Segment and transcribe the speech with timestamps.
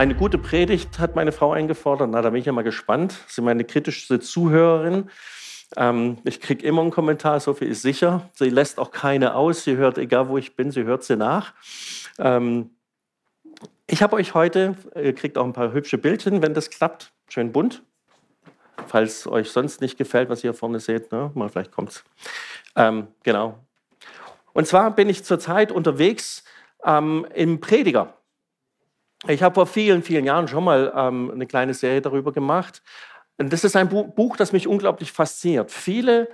[0.00, 2.08] Eine gute Predigt hat meine Frau eingefordert.
[2.08, 3.18] Na, da bin ich ja mal gespannt.
[3.28, 5.10] Sie meine kritischste Zuhörerin.
[5.76, 8.30] Ähm, ich kriege immer einen Kommentar, so viel ist sicher.
[8.32, 9.64] Sie lässt auch keine aus.
[9.64, 11.52] Sie hört, egal wo ich bin, sie hört sie nach.
[12.18, 12.70] Ähm,
[13.86, 17.52] ich habe euch heute, ihr kriegt auch ein paar hübsche Bildchen, wenn das klappt, schön
[17.52, 17.82] bunt.
[18.86, 21.30] Falls euch sonst nicht gefällt, was ihr hier vorne seht, ne?
[21.34, 22.04] mal vielleicht kommt's.
[22.74, 23.58] Ähm, genau.
[24.54, 26.42] Und zwar bin ich zurzeit unterwegs
[26.86, 28.14] ähm, im Prediger.
[29.28, 32.82] Ich habe vor vielen, vielen Jahren schon mal ähm, eine kleine Serie darüber gemacht.
[33.36, 35.70] Und das ist ein Buch, das mich unglaublich fasziniert.
[35.70, 36.28] Viele,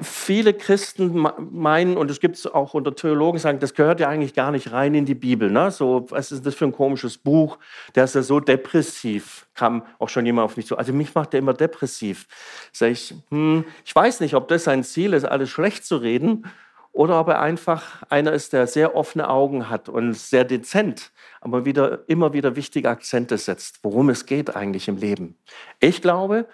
[0.00, 4.34] viele Christen meinen, und es gibt es auch unter Theologen, sagen, das gehört ja eigentlich
[4.34, 5.50] gar nicht rein in die Bibel.
[5.50, 5.70] Ne?
[5.70, 7.58] So, was ist das für ein komisches Buch?
[7.94, 9.46] Der ist ja so depressiv.
[9.54, 10.76] Kam auch schon jemand auf mich zu.
[10.76, 12.26] Also mich macht der immer depressiv.
[12.72, 16.44] Sag ich, hm, ich weiß nicht, ob das sein Ziel ist, alles schlecht zu reden
[16.92, 21.64] oder ob er einfach einer ist, der sehr offene Augen hat und sehr dezent, aber
[21.64, 25.36] wieder, immer wieder wichtige Akzente setzt, worum es geht eigentlich im Leben.
[25.80, 26.46] Ich glaube,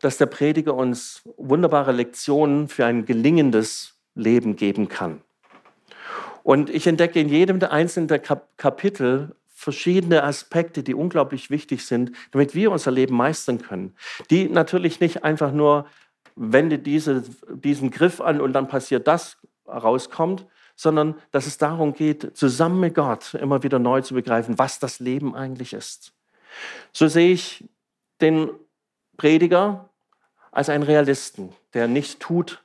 [0.00, 5.22] dass der Prediger uns wunderbare Lektionen für ein gelingendes Leben geben kann.
[6.42, 12.10] Und ich entdecke in jedem der einzelnen der Kapitel verschiedene Aspekte, die unglaublich wichtig sind,
[12.32, 13.94] damit wir unser Leben meistern können.
[14.28, 15.86] Die natürlich nicht einfach nur,
[16.34, 20.46] wende diese, diesen Griff an und dann passiert das rauskommt,
[20.76, 25.00] sondern dass es darum geht, zusammen mit Gott immer wieder neu zu begreifen, was das
[25.00, 26.12] Leben eigentlich ist.
[26.92, 27.68] So sehe ich
[28.20, 28.50] den
[29.16, 29.88] Prediger
[30.50, 32.62] als einen Realisten, der nicht tut,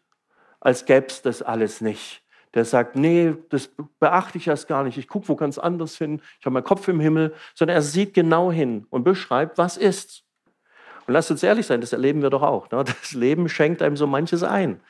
[0.59, 2.21] als gäbe es das alles nicht.
[2.53, 4.97] Der sagt, nee, das beachte ich erst gar nicht.
[4.97, 6.21] Ich gucke wo ganz anders hin.
[6.39, 7.35] Ich habe meinen Kopf im Himmel.
[7.53, 10.23] Sondern er sieht genau hin und beschreibt, was ist.
[11.05, 12.71] Und lasst uns ehrlich sein, das erleben wir doch auch.
[12.71, 12.83] Ne?
[12.83, 14.81] Das Leben schenkt einem so manches ein.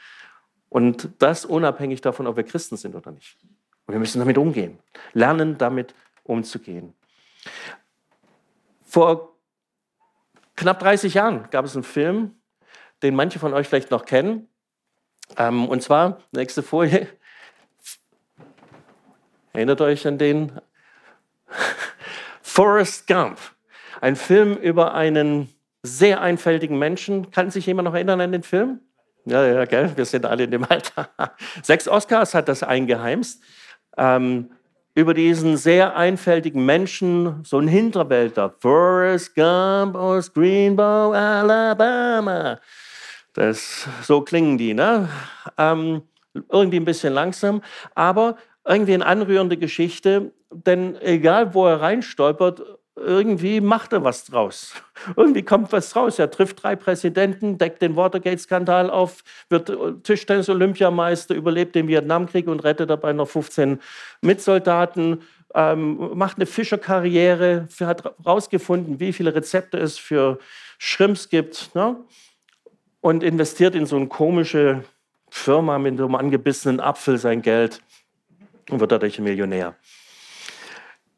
[0.70, 3.38] Und das unabhängig davon, ob wir Christen sind oder nicht.
[3.86, 4.80] Und wir müssen damit umgehen,
[5.14, 6.94] lernen damit umzugehen.
[8.83, 9.38] Vor
[10.56, 12.36] knapp 30 Jahren gab es einen Film,
[13.02, 14.50] den manche von euch vielleicht noch kennen.
[15.38, 17.08] Ähm, und zwar, nächste Folie.
[19.54, 20.52] Erinnert euch an den?
[22.42, 23.39] Forrest Gump.
[24.02, 27.32] Ein Film über einen sehr einfältigen Menschen.
[27.32, 28.82] Kann sich jemand noch erinnern an den Film?
[29.27, 29.92] Ja, ja, gell?
[29.93, 31.10] Wir sind alle in dem Alter.
[31.61, 33.43] Sechs Oscars hat das eingeheimst.
[33.98, 34.52] Ähm,
[34.95, 38.55] über diesen sehr einfältigen Menschen, so ein Hinterwälder.
[38.60, 42.58] Forrest Gump aus Greenbow, Alabama.
[43.33, 45.10] Das, so klingen die, ne?
[45.58, 46.04] Ähm,
[46.49, 47.61] irgendwie ein bisschen langsam,
[47.95, 52.61] aber irgendwie eine anrührende Geschichte, denn egal wo er reinstolpert,
[52.97, 54.73] irgendwie macht er was draus.
[55.15, 56.19] Irgendwie kommt was draus.
[56.19, 59.71] Er trifft drei Präsidenten, deckt den Watergate-Skandal auf, wird
[60.03, 63.80] Tischtennis-Olympiameister, überlebt den Vietnamkrieg und rettet dabei noch 15
[64.21, 65.21] Mitsoldaten,
[65.53, 70.39] ähm, macht eine Fischerkarriere, hat herausgefunden, wie viele Rezepte es für
[70.77, 71.95] Shrimps gibt ne?
[73.02, 74.83] und investiert in so eine komische
[75.29, 77.81] Firma mit einem angebissenen Apfel sein Geld
[78.69, 79.75] und wird dadurch ein Millionär.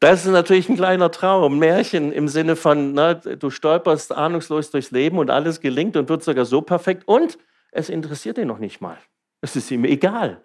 [0.00, 4.90] Das ist natürlich ein kleiner Traum, Märchen im Sinne von, na, du stolperst ahnungslos durchs
[4.90, 7.36] Leben und alles gelingt und wird sogar so perfekt und
[7.70, 8.96] es interessiert ihn noch nicht mal.
[9.42, 10.42] Es ist ihm egal.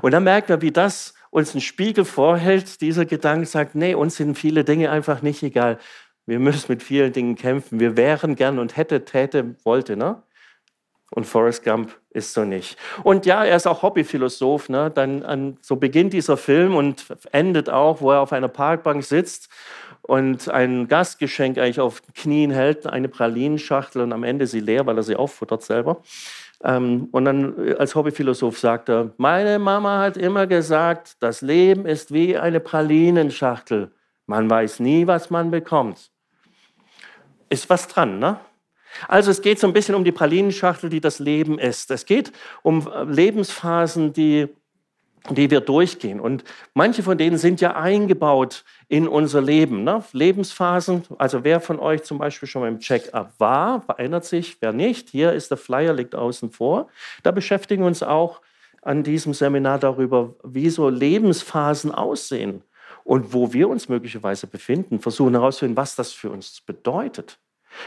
[0.00, 2.80] Und dann merkt man, wie das uns einen Spiegel vorhält.
[2.80, 5.78] Dieser Gedanke sagt, nee, uns sind viele Dinge einfach nicht egal.
[6.26, 7.78] Wir müssen mit vielen Dingen kämpfen.
[7.78, 9.96] Wir wären gern und hätte, täte, wollte.
[9.96, 10.22] Ne?
[11.14, 12.78] Und Forrest Gump ist so nicht.
[13.02, 14.70] Und ja, er ist auch Hobbyphilosoph.
[14.70, 14.90] Ne?
[14.90, 19.50] Dann an, so beginnt dieser Film und endet auch, wo er auf einer Parkbank sitzt
[20.00, 24.96] und ein Gastgeschenk eigentlich auf Knien hält, eine Pralinenschachtel und am Ende sie leer, weil
[24.96, 26.02] er sie auffuttert selber.
[26.64, 31.84] Ähm, und dann äh, als Hobbyphilosoph sagt er, meine Mama hat immer gesagt, das Leben
[31.84, 33.92] ist wie eine Pralinenschachtel.
[34.26, 36.10] Man weiß nie, was man bekommt.
[37.50, 38.38] Ist was dran, ne?
[39.08, 41.90] Also es geht so ein bisschen um die Pralinenschachtel, die das Leben ist.
[41.90, 44.48] Es geht um äh, Lebensphasen, die,
[45.30, 46.20] die wir durchgehen.
[46.20, 46.44] Und
[46.74, 49.84] manche von denen sind ja eingebaut in unser Leben.
[49.84, 50.04] Ne?
[50.12, 55.10] Lebensphasen, also wer von euch zum Beispiel schon beim Check-up war, erinnert sich, wer nicht,
[55.10, 56.88] hier ist der Flyer, liegt außen vor.
[57.22, 58.40] Da beschäftigen wir uns auch
[58.82, 62.62] an diesem Seminar darüber, wie so Lebensphasen aussehen
[63.04, 67.38] und wo wir uns möglicherweise befinden, versuchen herauszufinden, was das für uns bedeutet.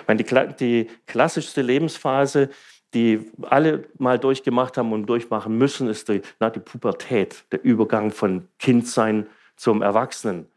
[0.02, 2.50] Ich meine, die, die klassischste Lebensphase,
[2.94, 8.12] die alle mal durchgemacht haben und durchmachen müssen, ist die, na, die Pubertät, der Übergang
[8.12, 10.48] von Kindsein zum Erwachsenen.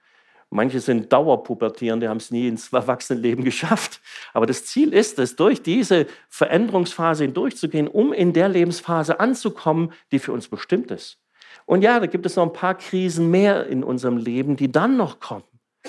[0.51, 4.01] Manche sind Dauerpubertierende, haben es nie ins Erwachsenenleben geschafft.
[4.33, 10.19] Aber das Ziel ist es, durch diese Veränderungsphase hindurchzugehen, um in der Lebensphase anzukommen, die
[10.19, 11.19] für uns bestimmt ist.
[11.67, 14.97] Und ja, da gibt es noch ein paar Krisen mehr in unserem Leben, die dann
[14.97, 15.45] noch kommen.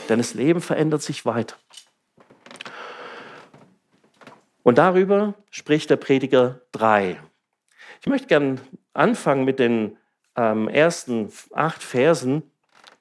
[0.09, 1.55] Denn das Leben verändert sich weiter.
[4.69, 7.17] Und darüber spricht der Prediger 3.
[8.01, 8.57] Ich möchte gerne
[8.93, 9.97] anfangen mit den
[10.35, 12.43] ähm, ersten acht Versen,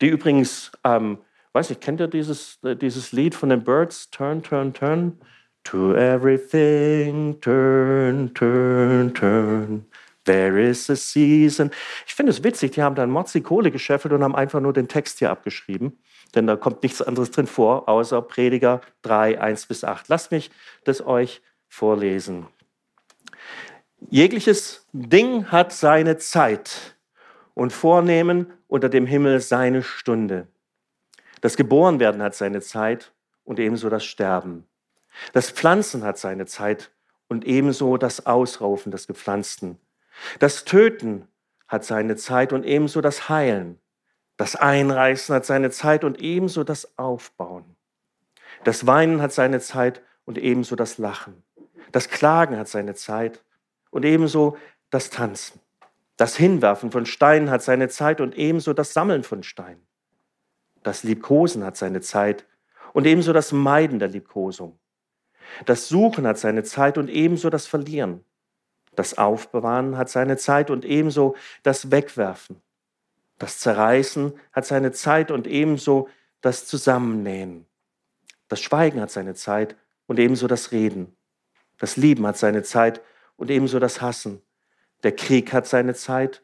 [0.01, 1.19] die übrigens, ähm,
[1.53, 4.09] weiß nicht, kennt ihr dieses, äh, dieses Lied von den Birds?
[4.09, 5.21] Turn, turn, turn.
[5.65, 9.85] To everything, turn, turn, turn.
[10.25, 11.71] There is a season.
[12.07, 14.89] Ich finde es witzig, die haben dann Mozzi Kohle gescheffelt und haben einfach nur den
[14.89, 15.99] Text hier abgeschrieben.
[16.35, 20.09] Denn da kommt nichts anderes drin vor, außer Prediger 3, 1 bis 8.
[20.09, 20.51] Lasst mich
[20.85, 22.47] das euch vorlesen.
[24.11, 26.97] Jegliches Ding hat seine Zeit
[27.55, 30.47] und Vornehmen unter dem Himmel seine Stunde.
[31.41, 33.13] Das Geborenwerden hat seine Zeit
[33.45, 34.67] und ebenso das Sterben.
[35.33, 36.93] Das Pflanzen hat seine Zeit
[37.29, 39.79] und ebenso das Ausraufen des Gepflanzten.
[40.39, 41.29] Das Töten
[41.67, 43.79] hat seine Zeit und ebenso das Heilen.
[44.37, 47.77] Das Einreißen hat seine Zeit und ebenso das Aufbauen.
[48.65, 51.43] Das Weinen hat seine Zeit und ebenso das Lachen.
[51.93, 53.43] Das Klagen hat seine Zeit
[53.91, 54.57] und ebenso
[54.91, 55.61] das Tanzen.
[56.17, 59.87] Das Hinwerfen von Steinen hat seine Zeit und ebenso das Sammeln von Steinen.
[60.83, 62.47] Das Liebkosen hat seine Zeit
[62.93, 64.79] und ebenso das Meiden der Liebkosung.
[65.65, 68.25] Das Suchen hat seine Zeit und ebenso das Verlieren.
[68.97, 72.61] Das Aufbewahren hat seine Zeit und ebenso das Wegwerfen.
[73.39, 76.09] Das Zerreißen hat seine Zeit und ebenso
[76.41, 77.67] das Zusammennähen.
[78.49, 79.77] Das Schweigen hat seine Zeit
[80.07, 81.17] und ebenso das Reden.
[81.79, 83.01] Das Lieben hat seine Zeit
[83.37, 84.43] und ebenso das Hassen.
[85.03, 86.43] Der Krieg hat seine Zeit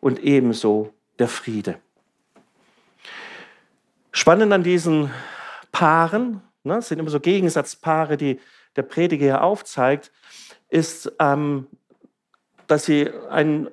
[0.00, 1.78] und ebenso der Friede.
[4.10, 5.10] Spannend an diesen
[5.72, 8.40] Paaren, ne, sind immer so Gegensatzpaare, die
[8.76, 10.10] der Prediger hier aufzeigt,
[10.68, 11.66] ist, ähm,
[12.66, 13.70] dass sie einen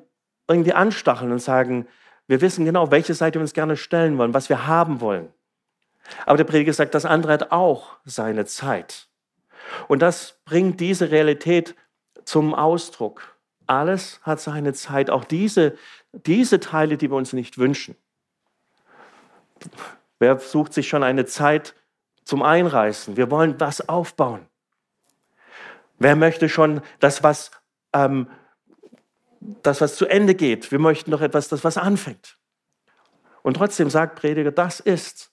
[0.47, 1.87] irgendwie anstacheln und sagen,
[2.27, 5.29] wir wissen genau, welche Seite wir uns gerne stellen wollen, was wir haben wollen.
[6.25, 9.08] Aber der Prediger sagt, das andere hat auch seine Zeit.
[9.87, 11.75] Und das bringt diese Realität
[12.25, 13.37] zum Ausdruck.
[13.67, 15.77] Alles hat seine Zeit, auch diese,
[16.11, 17.95] diese Teile, die wir uns nicht wünschen.
[20.19, 21.75] Wer sucht sich schon eine Zeit
[22.23, 23.15] zum Einreißen?
[23.15, 24.45] Wir wollen was aufbauen.
[25.99, 27.51] Wer möchte schon das, was,
[27.93, 28.27] ähm,
[29.39, 30.71] das, was zu Ende geht?
[30.71, 32.37] Wir möchten doch etwas, das was anfängt.
[33.43, 35.31] Und trotzdem sagt Prediger, das ist,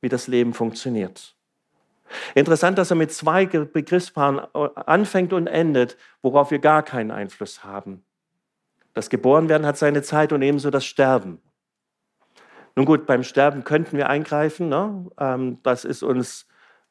[0.00, 1.37] wie das Leben funktioniert.
[2.34, 7.64] Interessant, dass er mit zwei Begriffspaaren äh, anfängt und endet, worauf wir gar keinen Einfluss
[7.64, 8.04] haben.
[8.94, 11.40] Das Geborenwerden hat seine Zeit und ebenso das Sterben.
[12.74, 15.06] Nun gut, beim Sterben könnten wir eingreifen, ne?
[15.18, 16.46] Ähm, das ist uns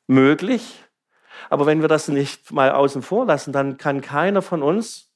[0.07, 0.83] möglich.
[1.49, 5.11] Aber wenn wir das nicht mal außen vor lassen, dann kann keiner von uns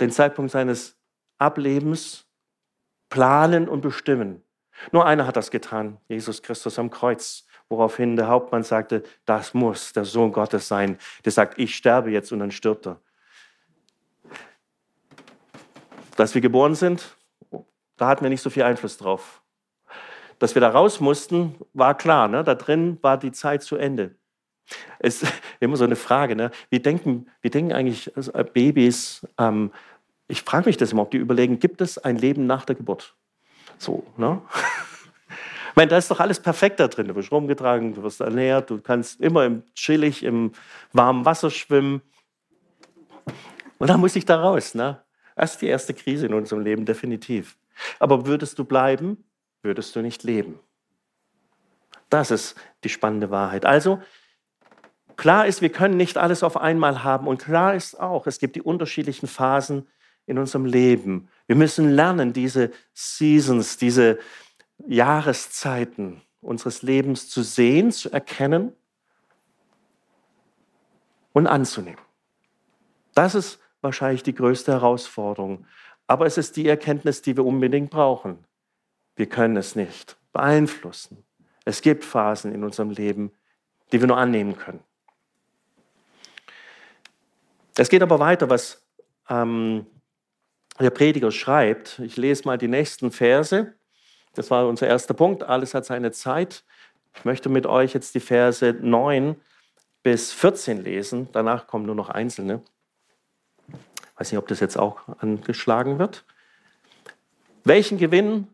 [0.00, 0.98] den Zeitpunkt seines
[1.38, 2.26] Ablebens
[3.08, 4.42] planen und bestimmen.
[4.92, 9.92] Nur einer hat das getan, Jesus Christus am Kreuz woraufhin der Hauptmann sagte, das muss
[9.92, 10.98] der Sohn Gottes sein.
[11.24, 13.00] Der sagt, ich sterbe jetzt und dann stirbt er.
[16.16, 17.16] Dass wir geboren sind,
[17.96, 19.42] da hatten wir nicht so viel Einfluss drauf.
[20.38, 22.28] Dass wir da raus mussten, war klar.
[22.28, 22.44] Ne?
[22.44, 24.14] Da drin war die Zeit zu Ende.
[24.98, 26.36] Es ist immer so eine Frage.
[26.36, 26.50] Ne?
[26.70, 29.26] Wie, denken, wie denken eigentlich also, Babys?
[29.38, 29.72] Ähm,
[30.28, 33.14] ich frage mich das immer, ob die überlegen, gibt es ein Leben nach der Geburt?
[33.78, 34.40] So, ne?
[35.76, 37.08] Ich meine, da ist doch alles perfekt da drin.
[37.08, 40.52] Du wirst rumgetragen, du wirst ernährt, du kannst immer im, chillig im
[40.94, 42.00] warmen Wasser schwimmen.
[43.76, 44.74] Und dann muss ich da raus.
[44.74, 45.02] Ne?
[45.34, 47.58] Das ist die erste Krise in unserem Leben, definitiv.
[47.98, 49.22] Aber würdest du bleiben,
[49.60, 50.58] würdest du nicht leben.
[52.08, 53.66] Das ist die spannende Wahrheit.
[53.66, 54.00] Also,
[55.16, 57.26] klar ist, wir können nicht alles auf einmal haben.
[57.26, 59.86] Und klar ist auch, es gibt die unterschiedlichen Phasen
[60.24, 61.28] in unserem Leben.
[61.46, 64.18] Wir müssen lernen, diese Seasons, diese,
[64.86, 68.72] Jahreszeiten unseres Lebens zu sehen, zu erkennen
[71.32, 72.00] und anzunehmen.
[73.14, 75.66] Das ist wahrscheinlich die größte Herausforderung.
[76.06, 78.44] Aber es ist die Erkenntnis, die wir unbedingt brauchen.
[79.16, 81.24] Wir können es nicht beeinflussen.
[81.64, 83.32] Es gibt Phasen in unserem Leben,
[83.90, 84.80] die wir nur annehmen können.
[87.76, 88.82] Es geht aber weiter, was
[89.28, 89.86] ähm,
[90.78, 91.98] der Prediger schreibt.
[91.98, 93.74] Ich lese mal die nächsten Verse.
[94.36, 95.42] Das war unser erster Punkt.
[95.42, 96.64] Alles hat seine Zeit.
[97.14, 99.36] Ich möchte mit euch jetzt die Verse 9
[100.02, 101.28] bis 14 lesen.
[101.32, 102.62] Danach kommen nur noch einzelne.
[103.68, 106.24] Ich weiß nicht, ob das jetzt auch angeschlagen wird.
[107.64, 108.46] Welchen Gewinn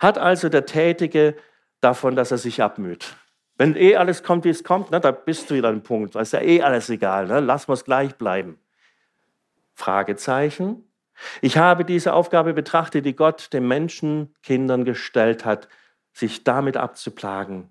[0.00, 1.36] hat also der Tätige
[1.80, 3.14] davon, dass er sich abmüht?
[3.56, 6.14] Wenn eh alles kommt, wie es kommt, ne, da bist du wieder ein Punkt.
[6.14, 7.26] Da ist ja eh alles egal.
[7.26, 7.40] Ne?
[7.40, 8.58] Lass uns gleich bleiben.
[9.74, 10.91] Fragezeichen.
[11.40, 15.68] Ich habe diese Aufgabe betrachtet, die Gott den Menschenkindern gestellt hat,
[16.12, 17.70] sich damit abzuplagen.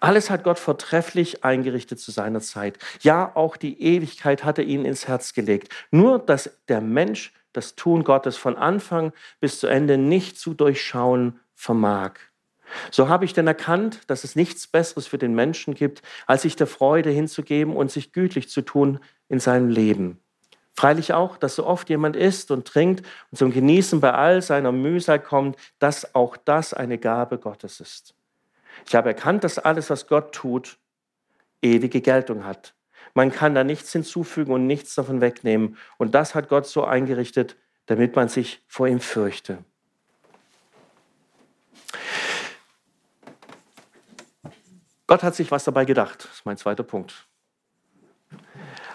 [0.00, 2.78] Alles hat Gott vortrefflich eingerichtet zu seiner Zeit.
[3.00, 5.72] Ja, auch die Ewigkeit hat er ihnen ins Herz gelegt.
[5.90, 11.38] Nur, dass der Mensch das Tun Gottes von Anfang bis zu Ende nicht zu durchschauen
[11.54, 12.12] vermag.
[12.90, 16.56] So habe ich denn erkannt, dass es nichts Besseres für den Menschen gibt, als sich
[16.56, 20.20] der Freude hinzugeben und sich gütlich zu tun in seinem Leben.
[20.74, 24.72] Freilich auch, dass so oft jemand isst und trinkt und zum Genießen bei all seiner
[24.72, 28.14] Mühsal kommt, dass auch das eine Gabe Gottes ist.
[28.86, 30.78] Ich habe erkannt, dass alles, was Gott tut,
[31.60, 32.74] ewige Geltung hat.
[33.14, 35.76] Man kann da nichts hinzufügen und nichts davon wegnehmen.
[35.98, 39.58] Und das hat Gott so eingerichtet, damit man sich vor ihm fürchte.
[45.06, 46.24] Gott hat sich was dabei gedacht.
[46.24, 47.26] Das ist mein zweiter Punkt.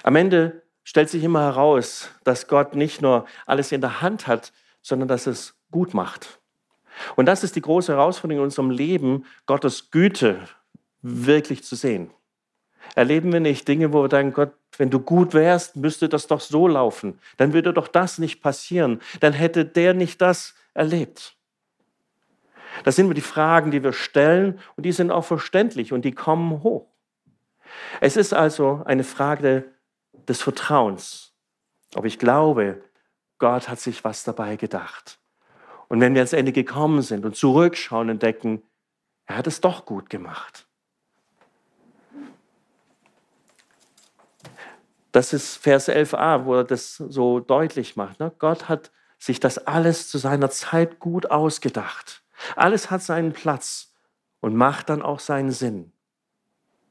[0.02, 4.54] Am Ende stellt sich immer heraus, dass Gott nicht nur alles in der Hand hat,
[4.82, 6.40] sondern dass es gut macht.
[7.18, 10.40] Und das ist die große Herausforderung in unserem Leben, Gottes Güte
[11.02, 12.12] wirklich zu sehen.
[12.94, 16.40] Erleben wir nicht Dinge, wo wir denken, Gott, wenn du gut wärst, müsste das doch
[16.40, 17.20] so laufen.
[17.38, 19.02] Dann würde doch das nicht passieren.
[19.20, 21.36] Dann hätte der nicht das erlebt.
[22.84, 26.62] Das sind die Fragen, die wir stellen und die sind auch verständlich und die kommen
[26.62, 26.88] hoch.
[28.02, 29.66] Es ist also eine Frage
[30.26, 31.34] des Vertrauens,
[31.96, 32.84] ob ich glaube,
[33.38, 35.20] Gott hat sich was dabei gedacht.
[35.88, 38.64] Und wenn wir ans Ende gekommen sind und zurückschauen und denken,
[39.26, 40.68] er hat es doch gut gemacht.
[45.12, 48.20] Das ist Vers 11a, wo er das so deutlich macht.
[48.20, 48.34] Ne?
[48.38, 52.24] Gott hat sich das alles zu seiner Zeit gut ausgedacht.
[52.56, 53.94] Alles hat seinen Platz
[54.42, 55.94] und macht dann auch seinen Sinn.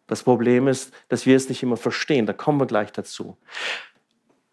[0.07, 2.27] Das Problem ist, dass wir es nicht immer verstehen.
[2.27, 3.39] Da kommen wir gleich dazu.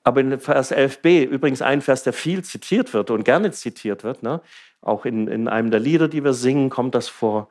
[0.03, 4.24] Aber in Vers 11b, übrigens ein Vers, der viel zitiert wird und gerne zitiert wird,
[4.24, 4.41] ne?
[4.81, 7.50] auch in, in einem der Lieder, die wir singen, kommt das vor.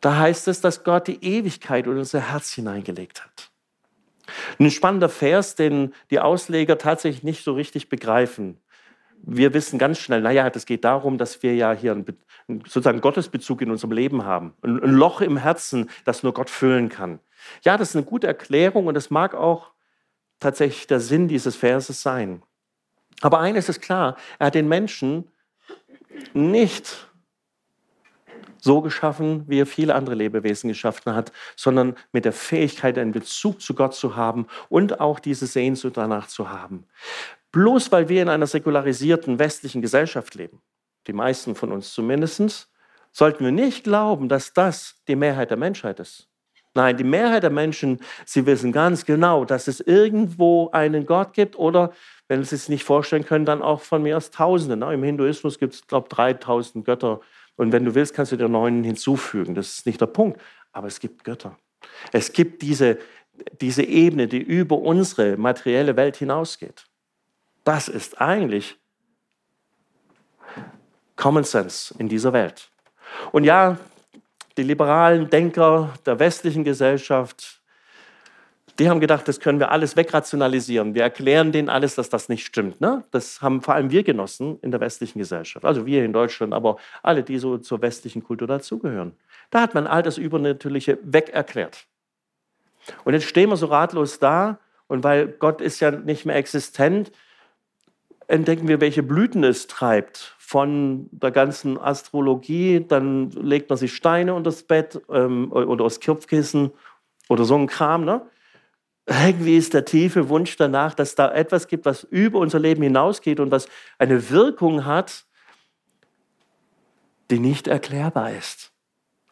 [0.00, 3.50] Da heißt es, dass Gott die Ewigkeit in unser Herz hineingelegt hat.
[4.58, 8.60] Ein spannender Vers, den die Ausleger tatsächlich nicht so richtig begreifen
[9.26, 12.04] wir wissen ganz schnell, naja, das geht darum, dass wir ja hier einen,
[12.48, 14.54] sozusagen Gottesbezug in unserem Leben haben.
[14.62, 17.20] Ein, ein Loch im Herzen, das nur Gott füllen kann.
[17.62, 19.72] Ja, das ist eine gute Erklärung und es mag auch
[20.40, 22.42] tatsächlich der Sinn dieses Verses sein.
[23.20, 25.30] Aber eines ist klar, er hat den Menschen
[26.32, 27.08] nicht
[28.58, 33.60] so geschaffen, wie er viele andere Lebewesen geschaffen hat, sondern mit der Fähigkeit, einen Bezug
[33.60, 36.86] zu Gott zu haben und auch diese Sehnsucht danach zu haben.
[37.54, 40.60] Bloß weil wir in einer säkularisierten westlichen Gesellschaft leben,
[41.06, 42.68] die meisten von uns zumindest,
[43.12, 46.28] sollten wir nicht glauben, dass das die Mehrheit der Menschheit ist.
[46.74, 51.56] Nein, die Mehrheit der Menschen, sie wissen ganz genau, dass es irgendwo einen Gott gibt
[51.56, 51.92] oder,
[52.26, 54.92] wenn sie es nicht vorstellen können, dann auch von mir aus Tausende.
[54.92, 57.20] Im Hinduismus gibt es, glaube ich, 3000 Götter.
[57.54, 59.54] Und wenn du willst, kannst du dir neun hinzufügen.
[59.54, 60.40] Das ist nicht der Punkt.
[60.72, 61.56] Aber es gibt Götter.
[62.10, 62.98] Es gibt diese,
[63.60, 66.86] diese Ebene, die über unsere materielle Welt hinausgeht.
[67.64, 68.76] Das ist eigentlich
[71.16, 72.70] Common Sense in dieser Welt.
[73.32, 73.78] Und ja,
[74.56, 77.62] die liberalen Denker der westlichen Gesellschaft,
[78.78, 80.94] die haben gedacht, das können wir alles wegrationalisieren.
[80.94, 82.80] Wir erklären denen alles, dass das nicht stimmt.
[82.80, 83.04] Ne?
[83.12, 85.64] Das haben vor allem wir genossen in der westlichen Gesellschaft.
[85.64, 89.12] Also wir in Deutschland, aber alle, die so zur westlichen Kultur dazugehören.
[89.50, 91.86] Da hat man all das Übernatürliche wegerklärt.
[93.04, 97.12] Und jetzt stehen wir so ratlos da und weil Gott ist ja nicht mehr existent,
[98.26, 100.34] entdecken wir, welche Blüten es treibt.
[100.38, 106.00] Von der ganzen Astrologie, dann legt man sich Steine unter das Bett ähm, oder das
[106.00, 106.70] Kopfkissen
[107.28, 108.04] oder so ein Kram.
[108.04, 108.22] Ne?
[109.06, 113.40] Irgendwie ist der tiefe Wunsch danach, dass da etwas gibt, was über unser Leben hinausgeht
[113.40, 115.24] und was eine Wirkung hat,
[117.30, 118.72] die nicht erklärbar ist,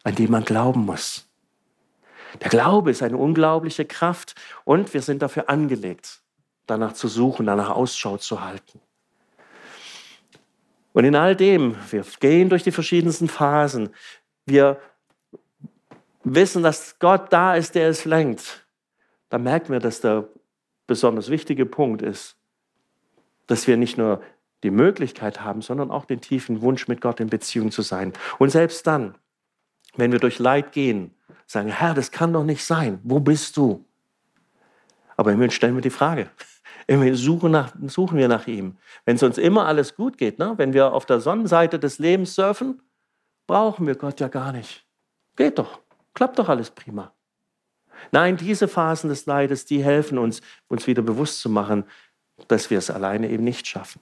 [0.03, 1.29] an die man glauben muss.
[2.41, 4.33] Der Glaube ist eine unglaubliche Kraft
[4.63, 6.22] und wir sind dafür angelegt
[6.67, 8.79] danach zu suchen, danach Ausschau zu halten.
[10.93, 13.89] Und in all dem, wir gehen durch die verschiedensten Phasen,
[14.45, 14.79] wir
[16.23, 18.65] wissen, dass Gott da ist, der es lenkt,
[19.29, 20.29] dann merken wir, dass der
[20.85, 22.35] besonders wichtige Punkt ist,
[23.47, 24.21] dass wir nicht nur
[24.61, 28.13] die Möglichkeit haben, sondern auch den tiefen Wunsch, mit Gott in Beziehung zu sein.
[28.39, 29.15] Und selbst dann,
[29.95, 31.13] wenn wir durch Leid gehen,
[31.45, 32.99] sagen, Herr, das kann doch nicht sein.
[33.03, 33.85] Wo bist du?
[35.17, 36.29] Aber immerhin stellen wir die Frage,
[36.87, 38.77] wir suchen, nach, suchen wir nach ihm.
[39.05, 40.53] Wenn es uns immer alles gut geht, ne?
[40.57, 42.81] wenn wir auf der Sonnenseite des Lebens surfen,
[43.47, 44.85] brauchen wir Gott ja gar nicht.
[45.35, 45.79] Geht doch,
[46.13, 47.13] klappt doch alles prima.
[48.11, 51.85] Nein, diese Phasen des Leides, die helfen uns, uns wieder bewusst zu machen,
[52.47, 54.01] dass wir es alleine eben nicht schaffen.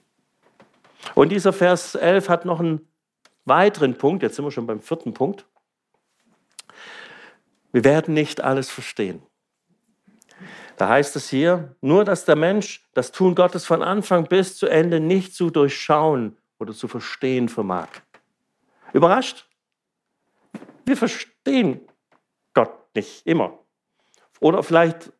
[1.14, 2.88] Und dieser Vers 11 hat noch einen
[3.44, 5.46] weiteren Punkt, jetzt sind wir schon beim vierten Punkt.
[7.72, 9.22] Wir werden nicht alles verstehen.
[10.76, 14.66] Da heißt es hier, nur dass der Mensch das Tun Gottes von Anfang bis zu
[14.66, 17.88] Ende nicht zu durchschauen oder zu verstehen vermag.
[18.92, 19.48] Überrascht?
[20.84, 21.80] Wir verstehen
[22.54, 23.58] Gott nicht immer.
[24.40, 25.12] Oder vielleicht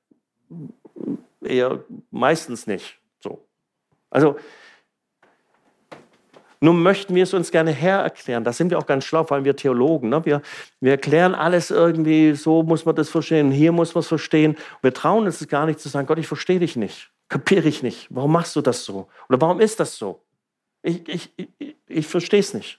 [1.40, 2.99] eher meistens nicht.
[3.21, 3.47] So.
[4.11, 4.37] Also
[6.62, 8.45] nun möchten wir es uns gerne hererklären.
[8.45, 10.11] Da sind wir auch ganz schlau, vor allem wir Theologen.
[10.11, 10.25] Ne?
[10.25, 10.42] Wir,
[10.78, 14.57] wir erklären alles irgendwie, so muss man das verstehen, hier muss man es verstehen.
[14.81, 18.07] Wir trauen uns gar nicht zu sagen, Gott, ich verstehe dich nicht, kapiere ich nicht.
[18.11, 19.09] Warum machst du das so?
[19.28, 20.23] Oder warum ist das so?
[20.83, 22.78] Ich, ich, ich, ich verstehe es nicht.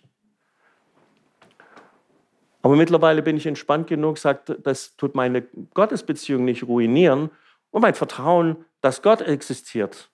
[2.62, 5.42] Aber mittlerweile bin ich entspannt genug, sagt, das tut meine
[5.74, 7.32] Gottesbeziehung nicht ruinieren
[7.72, 10.10] und mein Vertrauen, dass Gott existiert,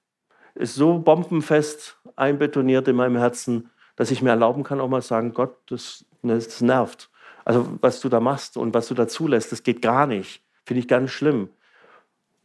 [0.55, 5.33] ist so bombenfest einbetoniert in meinem Herzen, dass ich mir erlauben kann, auch mal sagen,
[5.33, 7.09] Gott, das, das nervt.
[7.45, 10.41] Also was du da machst und was du da zulässt, das geht gar nicht.
[10.65, 11.49] Finde ich ganz schlimm.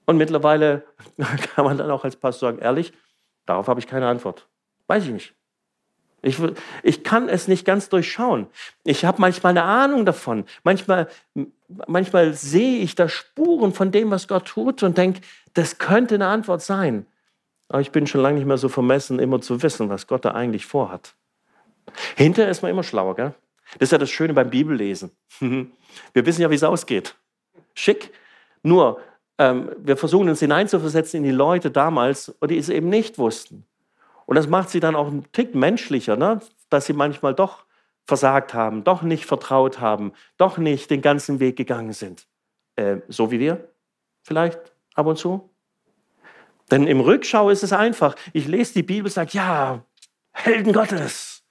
[0.07, 0.85] Und mittlerweile
[1.55, 2.93] kann man dann auch als Pastor sagen, ehrlich,
[3.47, 4.47] darauf habe ich keine Antwort.
[4.87, 5.35] Weiß ich nicht.
[6.23, 6.39] Ich,
[6.83, 8.47] ich kann es nicht ganz durchschauen.
[8.83, 10.47] Ich habe manchmal eine Ahnung davon.
[10.63, 11.09] Manchmal,
[11.87, 15.21] manchmal sehe ich da Spuren von dem, was Gott tut und denke,
[15.53, 17.07] das könnte eine Antwort sein.
[17.69, 20.33] Aber ich bin schon lange nicht mehr so vermessen, immer zu wissen, was Gott da
[20.33, 21.15] eigentlich vorhat.
[22.17, 23.35] Hinterher ist man immer schlauer, gell?
[23.75, 25.11] Das ist ja das Schöne beim Bibellesen.
[25.41, 27.17] Wir wissen ja, wie es ausgeht.
[27.75, 28.13] Schick.
[28.63, 29.01] Nur,
[29.39, 33.67] ähm, wir versuchen uns hineinzuversetzen in die Leute damals, die es eben nicht wussten.
[34.27, 36.41] Und das macht sie dann auch einen Tick menschlicher, ne?
[36.71, 37.65] dass sie manchmal doch
[38.07, 42.27] versagt haben, doch nicht vertraut haben, doch nicht den ganzen Weg gegangen sind.
[42.77, 43.69] Äh, so wie wir
[44.23, 44.61] vielleicht
[44.95, 45.51] ab und zu.
[46.71, 48.17] Denn im Rückschau ist es einfach.
[48.33, 49.85] Ich lese die Bibel sage, ja,
[50.33, 51.43] Helden Gottes.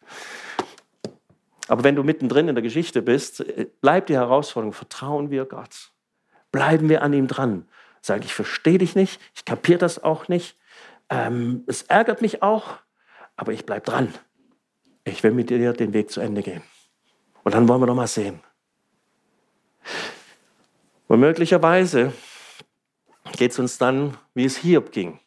[1.67, 5.91] Aber wenn du mittendrin in der Geschichte bist, äh, bleibt die Herausforderung, vertrauen wir Gott.
[6.51, 7.65] Bleiben wir an ihm dran.
[8.01, 10.57] Sage ich, verstehe dich nicht, ich kapiere das auch nicht.
[11.09, 12.79] Ähm, es ärgert mich auch,
[13.37, 14.13] aber ich bleibe dran.
[15.05, 16.63] Ich will mit dir den Weg zu Ende gehen.
[17.43, 18.41] Und dann wollen wir noch mal sehen.
[21.07, 22.13] Und möglicherweise
[23.43, 25.19] geht es uns dann, wie es Hiob ging.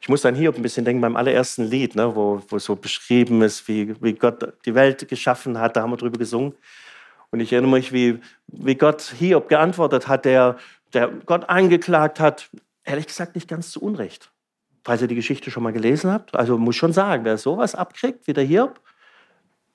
[0.00, 3.42] Ich muss an Hiob ein bisschen denken beim allerersten Lied, ne, wo, wo so beschrieben
[3.42, 5.76] ist, wie, wie Gott die Welt geschaffen hat.
[5.76, 6.54] Da haben wir drüber gesungen.
[7.30, 10.56] Und ich erinnere mich, wie, wie Gott Hiob geantwortet hat, der,
[10.94, 12.48] der Gott angeklagt hat.
[12.84, 14.32] Ehrlich gesagt, nicht ganz zu Unrecht.
[14.82, 16.34] Falls ihr die Geschichte schon mal gelesen habt.
[16.34, 18.80] Also muss schon sagen, wer sowas abkriegt wie der Hiob,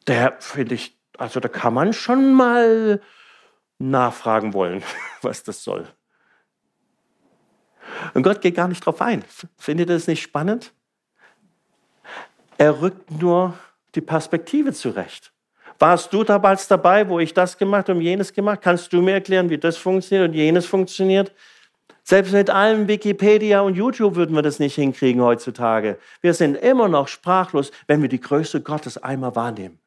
[0.08, 3.02] der finde ich, also da kann man schon mal
[3.78, 4.82] nachfragen wollen,
[5.22, 5.88] was das soll.
[8.14, 9.24] Und Gott geht gar nicht drauf ein.
[9.58, 10.74] Findet ihr das nicht spannend?
[12.58, 13.54] Er rückt nur
[13.96, 15.32] die Perspektive zurecht.
[15.80, 18.62] Warst du damals dabei, wo ich das gemacht und jenes gemacht?
[18.62, 21.32] Kannst du mir erklären, wie das funktioniert und jenes funktioniert?
[22.04, 26.00] Selbst mit allem Wikipedia und YouTube würden wir das nicht hinkriegen heutzutage.
[26.22, 29.78] Wir sind immer noch sprachlos, wenn wir die Größe Gottes einmal wahrnehmen.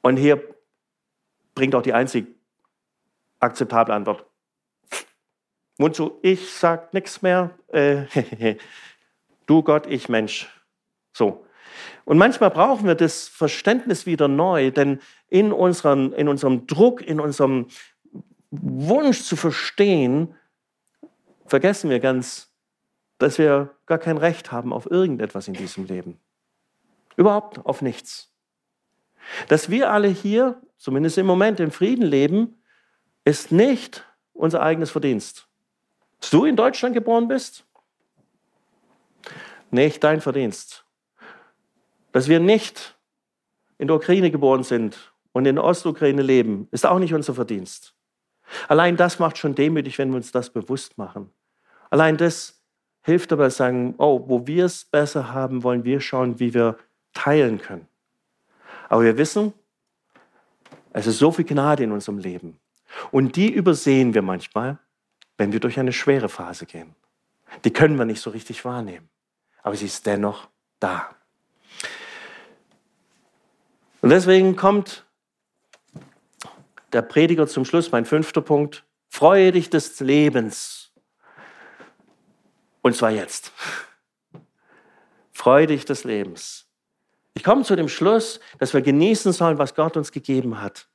[0.00, 0.42] Und hier
[1.54, 2.26] bringt auch die einzig
[3.38, 4.24] akzeptable Antwort.
[5.78, 7.50] Mund zu, ich sag nichts mehr.
[7.68, 8.56] Äh,
[9.46, 10.48] du Gott, ich Mensch.
[11.12, 11.44] So.
[12.04, 17.20] Und manchmal brauchen wir das Verständnis wieder neu, denn in, unseren, in unserem Druck, in
[17.20, 17.68] unserem
[18.50, 20.34] Wunsch zu verstehen,
[21.46, 22.52] vergessen wir ganz,
[23.18, 26.18] dass wir gar kein Recht haben auf irgendetwas in diesem Leben.
[27.16, 28.32] Überhaupt auf nichts.
[29.48, 32.62] Dass wir alle hier, zumindest im Moment, im Frieden leben,
[33.24, 35.47] ist nicht unser eigenes Verdienst.
[36.20, 37.64] Dass du in Deutschland geboren bist?
[39.70, 40.84] Nicht dein Verdienst.
[42.12, 42.96] Dass wir nicht
[43.76, 47.94] in der Ukraine geboren sind und in der Ostukraine leben, ist auch nicht unser Verdienst.
[48.66, 51.30] Allein das macht schon demütig, wenn wir uns das bewusst machen.
[51.90, 52.62] Allein das
[53.02, 56.76] hilft dabei, sagen, oh, wo wir es besser haben, wollen wir schauen, wie wir
[57.12, 57.86] teilen können.
[58.88, 59.52] Aber wir wissen,
[60.92, 62.58] es ist so viel Gnade in unserem Leben.
[63.10, 64.78] Und die übersehen wir manchmal,
[65.38, 66.94] wenn wir durch eine schwere Phase gehen.
[67.64, 69.08] Die können wir nicht so richtig wahrnehmen,
[69.62, 70.48] aber sie ist dennoch
[70.80, 71.08] da.
[74.02, 75.06] Und deswegen kommt
[76.92, 80.92] der Prediger zum Schluss, mein fünfter Punkt, freue dich des Lebens.
[82.82, 83.52] Und zwar jetzt.
[85.32, 86.66] Freue dich des Lebens.
[87.34, 90.88] Ich komme zu dem Schluss, dass wir genießen sollen, was Gott uns gegeben hat.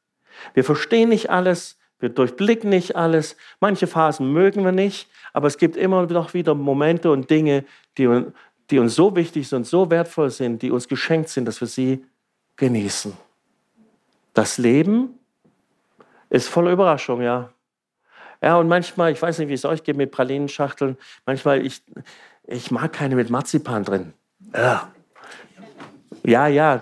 [0.54, 3.38] Wir verstehen nicht alles, wir durchblicken nicht alles.
[3.62, 7.64] Manche Phasen mögen wir nicht, aber es gibt immer noch wieder Momente und Dinge,
[7.98, 8.26] die,
[8.70, 12.06] die uns so wichtig sind, so wertvoll sind, die uns geschenkt sind, dass wir sie
[12.58, 13.14] genießen.
[14.34, 15.18] Das Leben
[16.30, 17.54] ist voller Überraschung, ja.
[18.42, 21.82] Ja, und manchmal, ich weiß nicht, wie es euch geht mit Pralinenschachteln, manchmal, ich,
[22.46, 24.14] ich mag keine mit Marzipan drin.
[24.54, 24.92] Ja.
[26.26, 26.82] Ja, ja.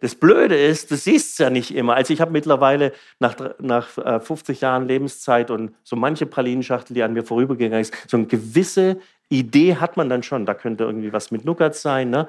[0.00, 1.94] Das Blöde ist, du siehst es ja nicht immer.
[1.94, 3.86] Also ich habe mittlerweile nach, nach
[4.22, 8.26] 50 äh, Jahren Lebenszeit und so manche Pralinenschachtel, die an mir vorübergegangen ist, so eine
[8.26, 8.98] gewisse
[9.28, 10.46] Idee hat man dann schon.
[10.46, 12.08] Da könnte irgendwie was mit Nougat sein.
[12.08, 12.28] Ne?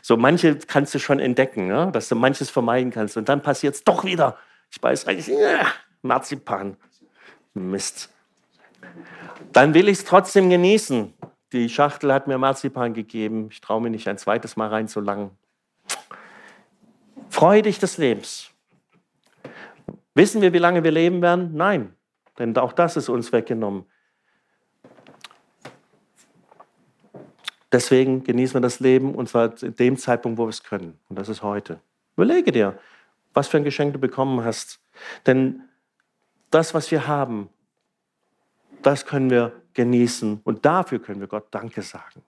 [0.00, 1.90] So manche kannst du schon entdecken, ne?
[1.92, 3.16] dass du manches vermeiden kannst.
[3.16, 4.38] Und dann passiert es doch wieder.
[4.70, 5.66] Ich beiß rein, ja,
[6.02, 6.76] Marzipan.
[7.54, 8.10] Mist.
[9.52, 11.12] Dann will ich es trotzdem genießen.
[11.52, 13.48] Die Schachtel hat mir Marzipan gegeben.
[13.50, 15.30] Ich traue mir nicht ein zweites Mal reinzulangen.
[17.30, 18.50] Freue dich des Lebens.
[20.14, 21.54] Wissen wir, wie lange wir leben werden?
[21.54, 21.94] Nein,
[22.38, 23.86] denn auch das ist uns weggenommen.
[27.72, 30.98] Deswegen genießen wir das Leben und zwar in dem Zeitpunkt, wo wir es können.
[31.08, 31.80] Und das ist heute.
[32.16, 32.78] Überlege dir,
[33.32, 34.80] was für ein Geschenk du bekommen hast.
[35.24, 35.62] Denn
[36.50, 37.48] das, was wir haben,
[38.82, 42.22] das können wir genießen und dafür können wir Gott Danke sagen.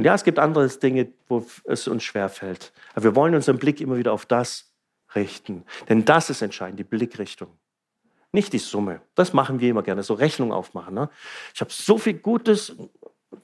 [0.00, 2.72] Und ja, es gibt andere Dinge, wo es uns schwerfällt.
[2.94, 4.72] Aber wir wollen unseren Blick immer wieder auf das
[5.14, 5.66] richten.
[5.90, 7.50] Denn das ist entscheidend, die Blickrichtung.
[8.32, 9.02] Nicht die Summe.
[9.14, 10.94] Das machen wir immer gerne, so Rechnung aufmachen.
[10.94, 11.10] Ne?
[11.52, 12.74] Ich habe so viel Gutes,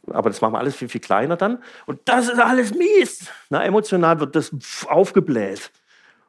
[0.06, 1.62] aber das machen wir alles viel, viel kleiner dann.
[1.84, 3.28] Und das ist alles mies.
[3.50, 4.50] Na, emotional wird das
[4.86, 5.70] aufgebläht.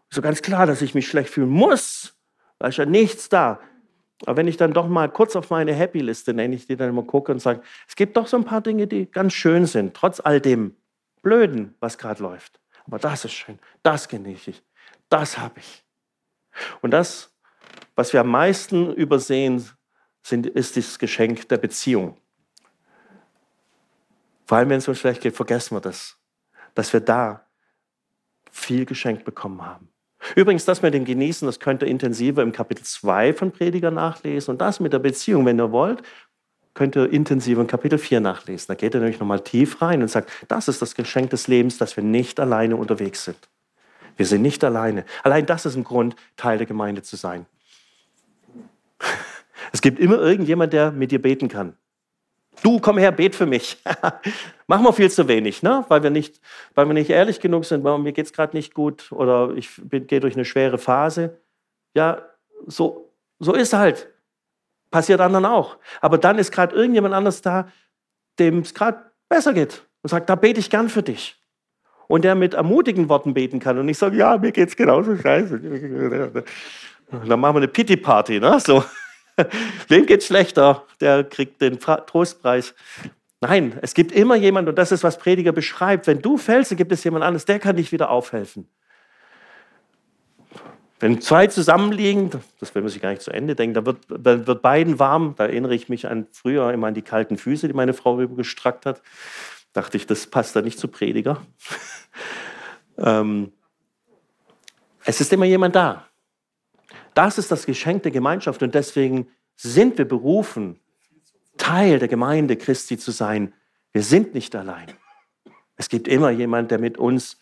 [0.10, 2.18] So ganz klar, dass ich mich schlecht fühlen muss.
[2.60, 3.62] Da ist ja nichts da.
[4.26, 7.04] Aber wenn ich dann doch mal kurz auf meine Happy-Liste, nenne ich die dann immer
[7.04, 10.20] gucke und sage, es gibt doch so ein paar Dinge, die ganz schön sind, trotz
[10.20, 10.76] all dem
[11.22, 12.60] Blöden, was gerade läuft.
[12.86, 14.64] Aber das ist schön, das genieße ich,
[15.10, 15.86] das habe ich.
[16.82, 17.32] Und das,
[17.96, 19.64] was wir am meisten übersehen,
[20.24, 22.18] sind, ist das Geschenk der Beziehung.
[24.46, 26.18] Vor allem, wenn es uns schlecht geht, vergessen wir das,
[26.74, 27.46] dass wir da
[28.52, 29.90] viel geschenkt bekommen haben.
[30.36, 34.52] Übrigens, das mit dem Genießen, das könnt ihr intensiver im Kapitel 2 von Prediger nachlesen.
[34.52, 36.02] Und das mit der Beziehung, wenn ihr wollt,
[36.74, 38.68] könnt ihr intensiver in Kapitel 4 nachlesen.
[38.68, 41.78] Da geht er nämlich nochmal tief rein und sagt, das ist das Geschenk des Lebens,
[41.78, 43.38] dass wir nicht alleine unterwegs sind.
[44.16, 45.06] Wir sind nicht alleine.
[45.24, 47.46] Allein das ist ein Grund, Teil der Gemeinde zu sein.
[49.74, 51.76] Es gibt immer irgendjemand, der mit dir beten kann.
[52.64, 53.82] Du, komm her, bet für mich.
[54.68, 55.86] Machen wir viel zu wenig, ne?
[55.88, 56.42] weil, wir nicht,
[56.76, 59.70] weil wir nicht ehrlich genug sind, weil mir geht es gerade nicht gut oder ich
[59.90, 61.40] gehe durch eine schwere Phase.
[61.94, 62.22] Ja,
[62.66, 64.10] so, so ist halt.
[64.90, 65.78] Passiert anderen auch.
[66.02, 67.68] Aber dann ist gerade irgendjemand anders da,
[68.40, 71.36] dem es gerade besser geht und sagt, da bete ich gern für dich.
[72.08, 75.18] Und der mit ermutigen Worten beten kann und ich sage, ja, mir geht es genauso
[75.18, 75.60] scheiße.
[77.12, 78.60] dann machen wir eine Pity-Party, ne?
[78.62, 78.84] So.
[79.88, 80.86] Wem geht's schlechter?
[81.00, 82.74] Der kriegt den Trostpreis.
[83.40, 86.08] Nein, es gibt immer jemand, und das ist, was Prediger beschreibt.
[86.08, 88.68] Wenn du fällst, dann gibt es jemand anderes, der kann dich wieder aufhelfen.
[91.00, 94.62] Wenn zwei zusammenliegen, das will man sich gar nicht zu Ende denken, dann wird, wird
[94.64, 95.36] beiden warm.
[95.38, 98.88] Da erinnere ich mich an früher immer an die kalten Füße, die meine Frau übergestrackt
[98.88, 99.04] hat.
[99.74, 101.46] Dachte ich, das passt da nicht zu Prediger.
[102.98, 103.52] ähm,
[105.06, 106.07] es ist immer jemand da.
[107.18, 110.80] Das ist das Geschenk der Gemeinschaft und deswegen sind wir berufen,
[111.58, 113.56] Teil der Gemeinde Christi zu sein.
[113.92, 114.94] Wir sind nicht allein.
[115.78, 117.40] Es gibt immer jemand, der mit uns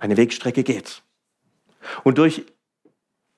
[0.00, 1.04] eine Wegstrecke geht.
[2.02, 2.46] Und durch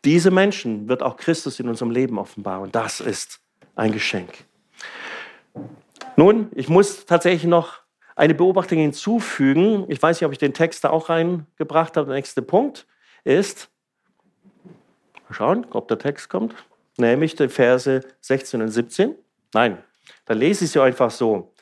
[0.07, 2.63] diese Menschen wird auch Christus in unserem Leben offenbar.
[2.63, 3.41] Und das ist
[3.75, 4.33] ein Geschenk.
[6.17, 7.83] Nun, ich muss tatsächlich noch
[8.15, 9.85] eine Beobachtung hinzufügen.
[9.89, 12.07] Ich weiß nicht, ob ich den Text da auch reingebracht habe.
[12.07, 12.87] Der nächste Punkt
[13.23, 13.69] ist,
[15.29, 16.55] Mal schauen, ob der Text kommt.
[16.99, 19.15] Nämlich die Verse 16 und 17.
[19.53, 19.79] Nein,
[20.25, 21.53] da lese ich sie einfach so.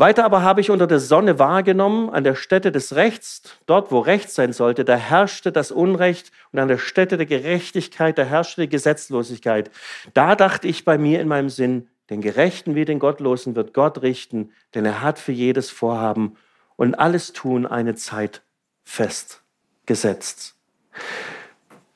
[0.00, 3.98] Weiter aber habe ich unter der Sonne wahrgenommen, an der Stätte des Rechts, dort wo
[3.98, 8.62] Recht sein sollte, da herrschte das Unrecht und an der Stätte der Gerechtigkeit, da herrschte
[8.62, 9.70] die Gesetzlosigkeit.
[10.14, 14.00] Da dachte ich bei mir in meinem Sinn, den Gerechten wie den Gottlosen wird Gott
[14.00, 16.34] richten, denn er hat für jedes Vorhaben
[16.76, 18.42] und alles Tun eine Zeit
[18.84, 20.56] festgesetzt.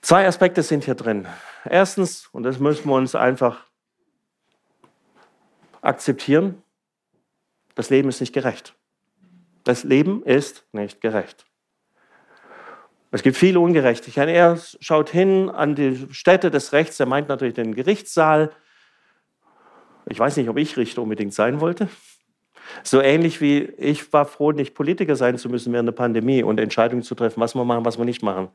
[0.04, 1.26] Zwei Aspekte sind hier drin.
[1.64, 3.64] Erstens, und das müssen wir uns einfach
[5.80, 6.62] akzeptieren,
[7.74, 8.74] das Leben ist nicht gerecht.
[9.64, 11.46] Das Leben ist nicht gerecht.
[13.12, 14.34] Es gibt viele Ungerechtigkeiten.
[14.34, 18.50] Er schaut hin an die Stätte des Rechts, er meint natürlich den Gerichtssaal.
[20.04, 21.88] Ich weiß nicht, ob ich Richter unbedingt sein wollte.
[22.82, 26.60] So ähnlich wie ich war froh, nicht Politiker sein zu müssen während der Pandemie und
[26.60, 28.50] Entscheidungen zu treffen, was wir machen, was wir nicht machen.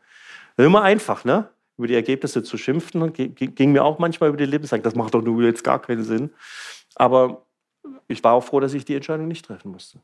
[0.65, 1.49] Immer einfach, ne?
[1.77, 5.13] Über die Ergebnisse zu schimpfen, ging mir auch manchmal über die Lippen, sagen, das macht
[5.13, 6.31] doch nur jetzt gar keinen Sinn.
[6.95, 7.45] Aber
[8.09, 10.01] ich war auch froh, dass ich die Entscheidung nicht treffen musste.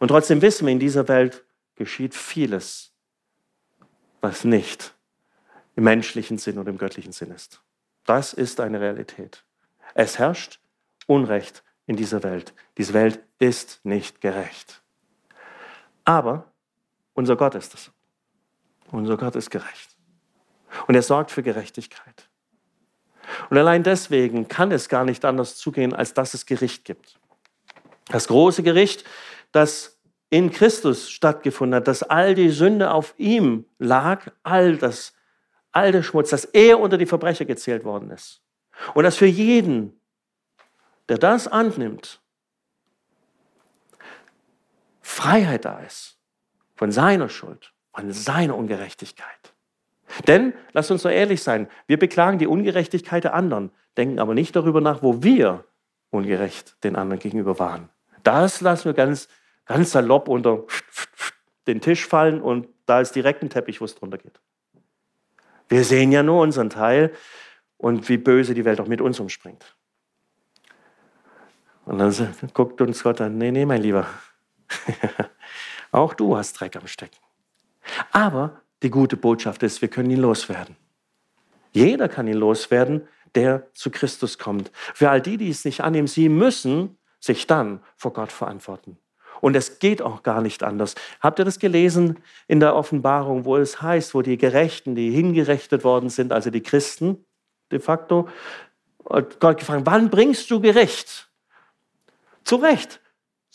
[0.00, 1.44] Und trotzdem wissen wir, in dieser Welt
[1.76, 2.92] geschieht vieles,
[4.20, 4.94] was nicht
[5.76, 7.62] im menschlichen Sinn oder im göttlichen Sinn ist.
[8.04, 9.44] Das ist eine Realität.
[9.94, 10.58] Es herrscht
[11.06, 12.52] Unrecht in dieser Welt.
[12.78, 14.82] Diese Welt ist nicht gerecht.
[16.04, 16.50] Aber
[17.14, 17.92] unser Gott ist es.
[18.90, 19.96] Unser Gott ist gerecht.
[20.86, 22.28] Und er sorgt für Gerechtigkeit.
[23.50, 27.18] Und allein deswegen kann es gar nicht anders zugehen, als dass es Gericht gibt.
[28.06, 29.04] Das große Gericht,
[29.52, 29.98] das
[30.30, 35.14] in Christus stattgefunden hat, dass all die Sünde auf ihm lag, all das,
[35.72, 38.42] all der Schmutz, dass er unter die Verbrecher gezählt worden ist.
[38.94, 40.00] Und dass für jeden,
[41.08, 42.20] der das annimmt,
[45.00, 46.18] Freiheit da ist
[46.74, 49.54] von seiner Schuld, von seiner Ungerechtigkeit.
[50.26, 54.54] Denn, lasst uns doch ehrlich sein, wir beklagen die Ungerechtigkeit der anderen, denken aber nicht
[54.54, 55.64] darüber nach, wo wir
[56.10, 57.88] ungerecht den anderen gegenüber waren.
[58.22, 59.28] Das lassen wir ganz,
[59.64, 60.64] ganz salopp unter
[61.66, 64.40] den Tisch fallen und da ist direkt ein Teppich, wo es drunter geht.
[65.68, 67.12] Wir sehen ja nur unseren Teil
[67.78, 69.74] und wie böse die Welt auch mit uns umspringt.
[71.86, 74.06] Und dann guckt uns Gott an, nee, nee, mein Lieber,
[75.92, 77.25] auch du hast Dreck am Stecken.
[78.12, 80.76] Aber die gute Botschaft ist, wir können ihn loswerden.
[81.72, 84.70] Jeder kann ihn loswerden, der zu Christus kommt.
[84.94, 88.98] Für all die, die es nicht annehmen, sie müssen sich dann vor Gott verantworten.
[89.40, 90.94] Und es geht auch gar nicht anders.
[91.20, 92.18] Habt ihr das gelesen
[92.48, 96.62] in der Offenbarung, wo es heißt, wo die Gerechten, die hingerechtet worden sind, also die
[96.62, 97.24] Christen
[97.70, 98.28] de facto,
[99.04, 101.28] Gott gefragt, wann bringst du Gericht?
[102.44, 103.00] Zu Recht.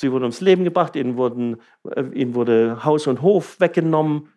[0.02, 1.62] Sie wurden ums Leben gebracht, ihnen, wurden,
[1.96, 4.34] äh, ihnen wurde Haus und Hof weggenommen.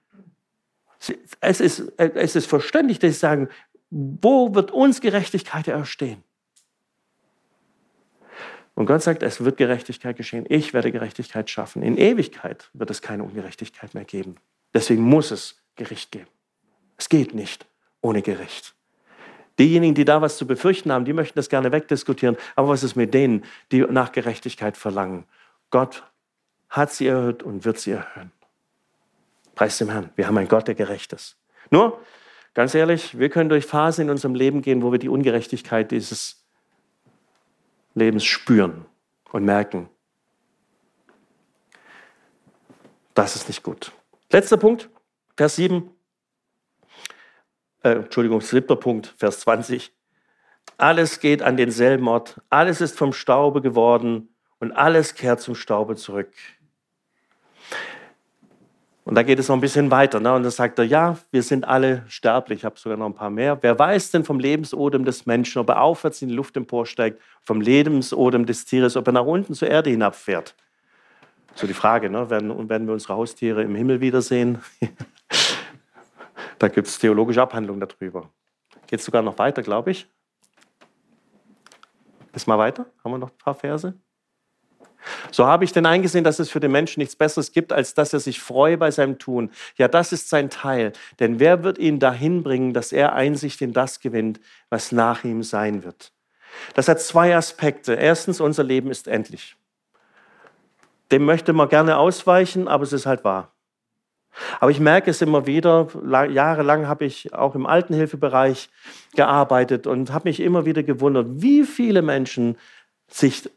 [1.41, 3.49] Es ist, es ist verständlich, dass sie sagen,
[3.91, 6.23] wo wird uns Gerechtigkeit erstehen?
[8.75, 10.45] Und Gott sagt, es wird Gerechtigkeit geschehen.
[10.49, 11.83] Ich werde Gerechtigkeit schaffen.
[11.83, 14.37] In Ewigkeit wird es keine Ungerechtigkeit mehr geben.
[14.75, 16.29] Deswegen muss es Gericht geben.
[16.99, 17.67] Es geht nicht
[18.03, 18.75] ohne Gericht.
[19.59, 22.37] Diejenigen, die da was zu befürchten haben, die möchten das gerne wegdiskutieren.
[22.55, 25.25] Aber was ist mit denen, die nach Gerechtigkeit verlangen?
[25.75, 26.05] Gott
[26.69, 28.31] hat sie erhöht und wird sie erhöhen.
[29.57, 30.11] Preis dem Herrn.
[30.15, 31.37] Wir haben einen Gott, der gerecht ist.
[31.69, 32.01] Nur,
[32.55, 36.47] ganz ehrlich, wir können durch Phasen in unserem Leben gehen, wo wir die Ungerechtigkeit dieses
[37.95, 38.87] Lebens spüren
[39.33, 39.89] und merken,
[43.15, 43.91] das ist nicht gut.
[44.31, 44.89] Letzter Punkt,
[45.37, 45.91] Vers 7.
[47.83, 49.93] Äh, Entschuldigung, siebter Punkt, Vers 20.
[50.77, 54.29] Alles geht an denselben Ort, alles ist vom Staube geworden
[54.65, 56.33] und alles kehrt zum Staube zurück.
[59.05, 60.21] Und da geht es noch ein bisschen weiter.
[60.21, 60.33] Ne?
[60.33, 62.61] Und dann sagt er, ja, wir sind alle sterblich.
[62.61, 63.59] Ich habe sogar noch ein paar mehr.
[63.61, 67.61] Wer weiß denn vom Lebensodem des Menschen, ob er aufwärts in die Luft emporsteigt, vom
[67.61, 70.55] Lebensodem des Tieres, ob er nach unten zur Erde hinabfährt?
[71.55, 72.31] So die Frage, ne?
[72.31, 74.63] werden, werden wir unsere Haustiere im Himmel wiedersehen?
[76.59, 78.31] da gibt es theologische Abhandlungen darüber.
[78.87, 80.09] Geht es sogar noch weiter, glaube ich.
[82.33, 82.87] Ist mal weiter?
[83.05, 83.93] Haben wir noch ein paar Verse?
[85.31, 88.13] So habe ich denn eingesehen, dass es für den Menschen nichts Besseres gibt, als dass
[88.13, 89.51] er sich freue bei seinem Tun.
[89.77, 90.93] Ja, das ist sein Teil.
[91.21, 94.41] Denn wer wird ihn dahin bringen, dass er Einsicht in das gewinnt,
[94.71, 96.13] was nach ihm sein wird?
[96.75, 97.95] Das hat zwei Aspekte.
[97.95, 99.57] Erstens, unser Leben ist endlich.
[101.11, 103.53] Dem möchte man gerne ausweichen, aber es ist halt wahr.
[104.59, 108.69] Aber ich merke es immer wieder, jahrelang habe ich auch im Altenhilfebereich
[109.15, 112.57] gearbeitet und habe mich immer wieder gewundert, wie viele Menschen
[113.07, 113.49] sich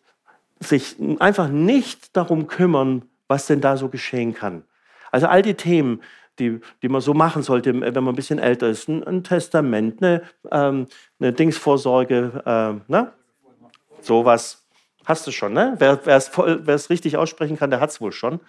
[0.59, 4.63] sich einfach nicht darum kümmern, was denn da so geschehen kann.
[5.11, 6.01] Also all die Themen,
[6.39, 8.87] die, die man so machen sollte, wenn man ein bisschen älter ist.
[8.87, 10.87] Ein, ein Testament, eine, ähm,
[11.19, 13.11] eine Dingsvorsorge, äh, ne?
[14.01, 14.63] sowas.
[15.05, 15.75] Hast du schon, ne?
[15.79, 18.41] Wer es richtig aussprechen kann, der hat es wohl schon.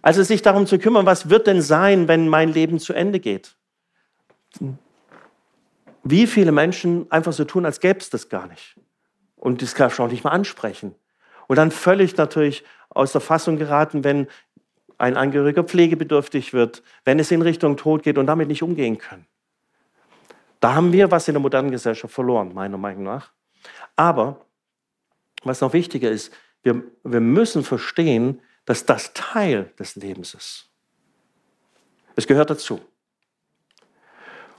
[0.00, 3.56] Also sich darum zu kümmern, was wird denn sein, wenn mein Leben zu Ende geht?
[6.04, 8.76] Wie viele Menschen einfach so tun, als gäbe es das gar nicht
[9.44, 10.94] und das kannst du auch nicht mal ansprechen.
[11.48, 14.26] Und dann völlig natürlich aus der Fassung geraten, wenn
[14.96, 19.26] ein Angehöriger pflegebedürftig wird, wenn es in Richtung Tod geht und damit nicht umgehen können.
[20.60, 23.32] Da haben wir was in der modernen Gesellschaft verloren, meiner Meinung nach.
[23.96, 24.40] Aber
[25.42, 30.70] was noch wichtiger ist, wir, wir müssen verstehen, dass das Teil des Lebens ist.
[32.16, 32.80] Es gehört dazu.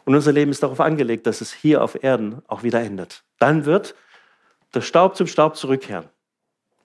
[0.04, 3.24] Und unser Leben ist darauf angelegt, dass es hier auf Erden auch wieder endet.
[3.40, 3.96] Dann wird
[4.76, 6.10] der Staub zum Staub zurückkehren.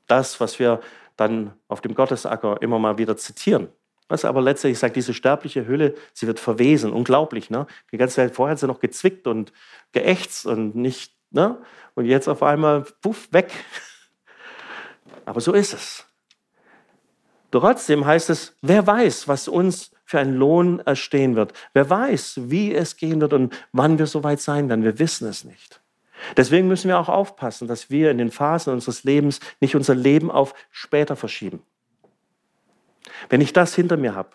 [0.07, 0.81] Das, was wir
[1.17, 3.69] dann auf dem Gottesacker immer mal wieder zitieren.
[4.09, 6.93] Was aber letztlich sagt, diese sterbliche Hülle, sie wird verwesen.
[6.93, 7.67] Unglaublich, ne?
[7.93, 9.53] Die ganze Zeit vorher hat sie noch gezwickt und
[9.93, 11.59] geächtzt und nicht, ne?
[11.95, 13.53] Und jetzt auf einmal, puff, weg.
[15.27, 16.07] Aber so ist es.
[17.53, 21.53] Trotzdem heißt es, wer weiß, was uns für einen Lohn erstehen wird.
[21.73, 24.83] Wer weiß, wie es gehen wird und wann wir soweit sein werden.
[24.83, 25.80] Wir wissen es nicht.
[26.37, 30.31] Deswegen müssen wir auch aufpassen, dass wir in den Phasen unseres Lebens nicht unser Leben
[30.31, 31.63] auf später verschieben.
[33.29, 34.31] Wenn ich das hinter mir habe,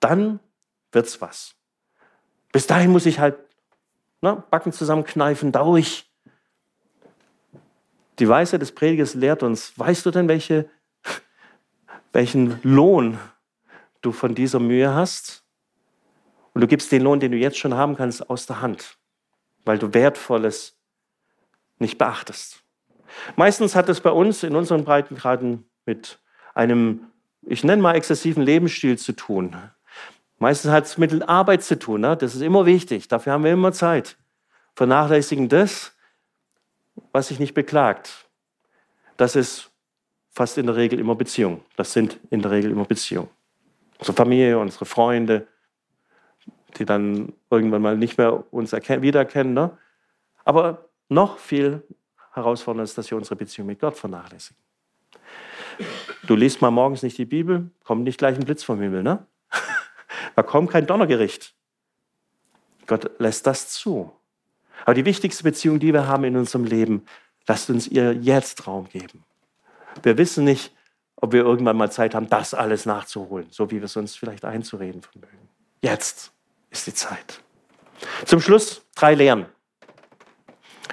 [0.00, 0.40] dann
[0.90, 1.54] wird's was.
[2.52, 3.38] Bis dahin muss ich halt
[4.20, 6.08] ne, Backen zusammenkneifen, durch.
[8.18, 10.68] Die Weisheit des Predigers lehrt uns, weißt du denn, welche,
[12.12, 13.18] welchen Lohn
[14.02, 15.42] du von dieser Mühe hast?
[16.52, 18.98] Und du gibst den Lohn, den du jetzt schon haben kannst, aus der Hand,
[19.64, 20.78] weil du Wertvolles
[21.78, 22.62] nicht beachtest.
[23.36, 26.18] Meistens hat es bei uns in unseren Breitengraden mit
[26.54, 27.10] einem,
[27.42, 29.56] ich nenne mal, exzessiven Lebensstil zu tun.
[30.38, 32.00] Meistens hat es mit Arbeit zu tun.
[32.00, 32.16] Ne?
[32.16, 33.08] Das ist immer wichtig.
[33.08, 34.16] Dafür haben wir immer Zeit.
[34.74, 35.92] Vernachlässigen das,
[37.12, 38.28] was sich nicht beklagt.
[39.16, 39.70] Das ist
[40.30, 41.62] fast in der Regel immer Beziehung.
[41.76, 43.28] Das sind in der Regel immer Beziehungen.
[43.98, 45.46] Unsere Familie, unsere Freunde,
[46.78, 49.54] die dann irgendwann mal nicht mehr uns wiedererkennen.
[49.54, 49.76] Ne?
[50.44, 51.82] Aber noch viel
[52.32, 54.60] herausfordernder ist, dass wir unsere Beziehung mit Gott vernachlässigen.
[56.24, 59.02] Du liest mal morgens nicht die Bibel, kommt nicht gleich ein Blitz vom Himmel.
[59.02, 59.26] Ne?
[60.34, 61.54] Da kommt kein Donnergericht.
[62.86, 64.12] Gott lässt das zu.
[64.84, 67.04] Aber die wichtigste Beziehung, die wir haben in unserem Leben,
[67.46, 69.24] lasst uns ihr jetzt Raum geben.
[70.02, 70.74] Wir wissen nicht,
[71.16, 74.44] ob wir irgendwann mal Zeit haben, das alles nachzuholen, so wie wir es uns vielleicht
[74.44, 75.48] einzureden vermögen.
[75.82, 76.32] Jetzt
[76.72, 77.40] ist die Zeit.
[78.24, 79.46] Zum Schluss drei Lehren.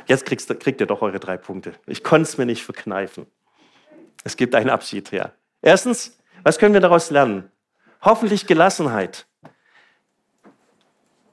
[0.05, 1.73] Jetzt kriegst, kriegt ihr doch eure drei Punkte.
[1.87, 3.25] Ich konnte es mir nicht verkneifen.
[4.23, 5.33] Es gibt einen Abschied her.
[5.61, 7.51] Erstens, was können wir daraus lernen?
[8.01, 9.27] Hoffentlich Gelassenheit.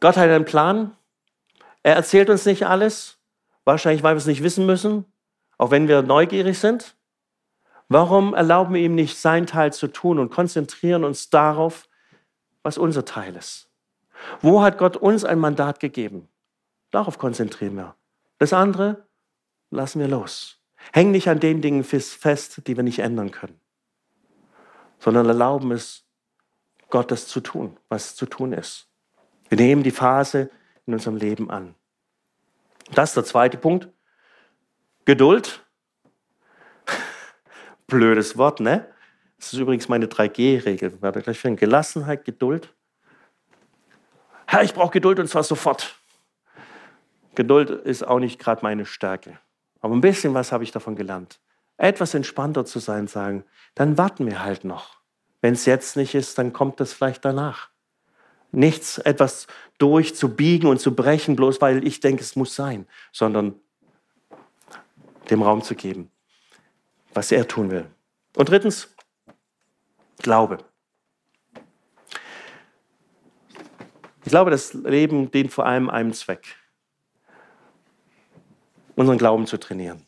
[0.01, 0.97] Gott hat einen Plan,
[1.83, 3.19] er erzählt uns nicht alles,
[3.65, 5.05] wahrscheinlich weil wir es nicht wissen müssen,
[5.59, 6.97] auch wenn wir neugierig sind.
[7.89, 11.89] Warum erlauben wir ihm nicht, sein Teil zu tun und konzentrieren uns darauf,
[12.63, 13.71] was unser Teil ist?
[14.41, 16.29] Wo hat Gott uns ein Mandat gegeben?
[16.91, 17.95] Darauf konzentrieren wir.
[18.39, 19.07] Das andere
[19.71, 20.61] lassen wir los.
[20.93, 23.61] Hängen nicht an den Dingen fest, die wir nicht ändern können,
[24.99, 26.05] sondern erlauben es,
[26.89, 28.89] Gott das zu tun, was zu tun ist.
[29.49, 30.51] Wir nehmen die Phase,
[30.87, 31.75] in unserem Leben an.
[32.95, 33.89] Das ist der zweite Punkt.
[35.05, 35.67] Geduld.
[37.87, 38.89] Blödes Wort, ne?
[39.39, 41.03] Das ist übrigens meine 3G-Regel.
[41.03, 41.59] Werde gleich finden.
[41.59, 42.75] Gelassenheit, Geduld.
[44.47, 45.97] Herr, ich brauche Geduld und zwar sofort.
[47.35, 49.39] Geduld ist auch nicht gerade meine Stärke.
[49.81, 51.41] Aber ein bisschen was habe ich davon gelernt.
[51.77, 54.97] Etwas entspannter zu sein, sagen, dann warten wir halt noch.
[55.43, 57.69] Wenn es jetzt nicht ist, dann kommt es vielleicht danach.
[58.53, 63.55] Nichts, etwas durchzubiegen und zu brechen, bloß weil ich denke, es muss sein, sondern
[65.29, 66.11] dem Raum zu geben,
[67.13, 67.87] was er tun will.
[68.35, 68.97] Und drittens,
[70.19, 70.59] Glaube.
[74.27, 76.57] Ich glaube, das Leben dient vor allem einem Zweck,
[78.97, 80.05] unseren Glauben zu trainieren,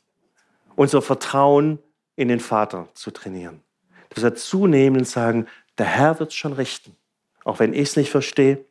[0.75, 1.79] unser Vertrauen
[2.17, 3.63] in den Vater zu trainieren.
[4.09, 5.47] Dass wir zunehmend sagen,
[5.79, 6.97] der Herr wird es schon richten.
[7.45, 8.65] Auch wenn ich es nicht verstehe,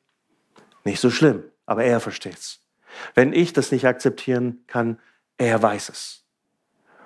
[0.83, 2.59] nicht so schlimm, aber er versteht es.
[3.15, 4.99] Wenn ich das nicht akzeptieren kann,
[5.37, 6.25] er weiß es.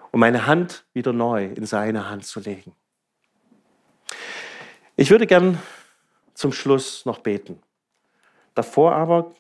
[0.10, 2.76] Um meine Hand wieder neu in seine Hand zu legen.
[4.96, 5.62] Ich würde gern
[6.34, 7.62] zum Schluss noch beten.
[8.56, 9.32] Davor aber,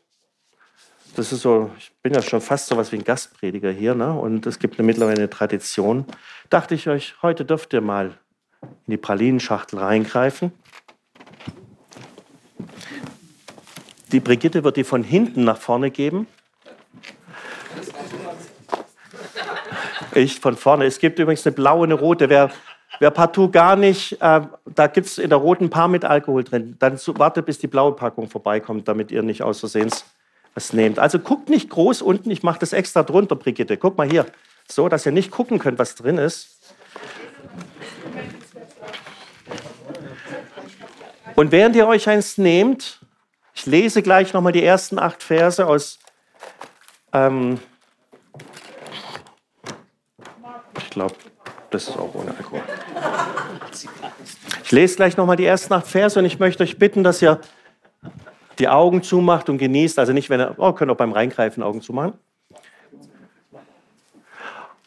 [1.16, 4.14] das ist so, ich bin ja schon fast so was wie ein Gastprediger hier, ne?
[4.14, 6.06] und es gibt eine mittlerweile eine Tradition,
[6.50, 8.18] dachte ich euch, heute dürft ihr mal
[8.62, 10.52] in die Pralinenschachtel reingreifen.
[14.12, 16.28] Die Brigitte wird die von hinten nach vorne geben.
[20.14, 20.86] Ich von vorne.
[20.86, 22.28] Es gibt übrigens eine blaue, eine rote.
[22.30, 22.52] Wer,
[23.02, 26.76] wer partout gar nicht, äh, da gibt es in der roten Paar mit Alkohol drin.
[26.78, 29.90] Dann wartet, bis die blaue Packung vorbeikommt, damit ihr nicht aus Versehen
[30.54, 31.00] was nehmt.
[31.00, 33.76] Also guckt nicht groß unten, ich mache das extra drunter, Brigitte.
[33.78, 34.28] Guck mal hier.
[34.68, 36.76] So, dass ihr nicht gucken könnt, was drin ist.
[41.36, 43.00] Und während ihr euch eins nehmt,
[43.56, 45.98] ich lese gleich nochmal die ersten acht Verse aus.
[47.14, 47.60] Ähm,
[50.78, 51.16] ich glaube,
[51.72, 52.62] das ist auch ohne Alkohol.
[54.64, 57.40] Ich lese gleich nochmal die ersten acht Verse und ich möchte euch bitten, dass ihr
[58.60, 59.98] die Augen zumacht und genießt.
[59.98, 62.14] Also nicht, wenn ihr, oh, könnt auch beim Reingreifen Augen zumachen.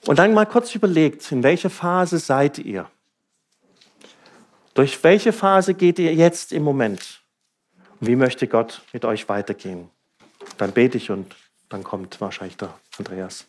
[0.07, 2.87] Und dann mal kurz überlegt, in welcher Phase seid ihr?
[4.75, 7.23] Durch welche Phase geht ihr jetzt im Moment?
[8.01, 9.89] Und wie möchte Gott mit euch weitergehen?
[10.59, 11.35] Dann bete ich und
[11.69, 13.47] dann kommt wahrscheinlich der Andreas.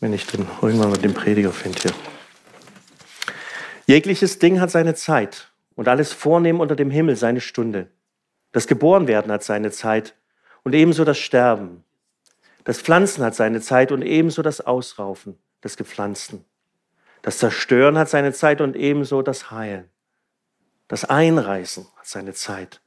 [0.00, 1.92] Wenn ich den irgendwann mal den Prediger finde hier.
[3.86, 7.90] Jegliches Ding hat seine Zeit und alles Vornehmen unter dem Himmel seine Stunde.
[8.52, 10.14] Das Geborenwerden hat seine Zeit
[10.62, 11.84] und ebenso das Sterben.
[12.64, 16.44] Das Pflanzen hat seine Zeit und ebenso das Ausraufen des Gepflanzten.
[17.22, 19.88] Das Zerstören hat seine Zeit und ebenso das Heilen.
[20.86, 22.80] Das Einreißen hat seine Zeit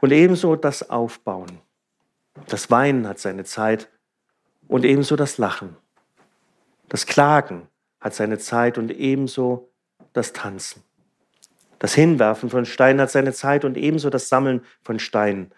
[0.00, 1.60] und ebenso das Aufbauen.
[2.46, 3.88] Das Weinen hat seine Zeit
[4.66, 5.76] und ebenso das Lachen.
[6.88, 7.68] Das Klagen
[8.00, 9.70] hat seine Zeit und ebenso
[10.12, 10.82] das Tanzen.
[11.78, 15.52] Das Hinwerfen von Steinen hat seine Zeit und ebenso das Sammeln von Steinen.